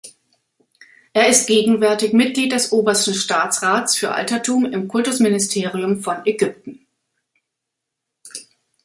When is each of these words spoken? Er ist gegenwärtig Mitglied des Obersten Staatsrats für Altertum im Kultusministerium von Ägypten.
Er 1.13 1.27
ist 1.27 1.45
gegenwärtig 1.45 2.11
Mitglied 2.11 2.53
des 2.53 2.71
Obersten 2.71 3.13
Staatsrats 3.13 3.95
für 3.95 4.11
Altertum 4.11 4.65
im 4.65 4.87
Kultusministerium 4.87 6.01
von 6.01 6.25
Ägypten. 6.25 6.87